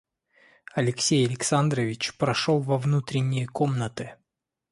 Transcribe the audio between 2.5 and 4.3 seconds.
во внутренние комнаты.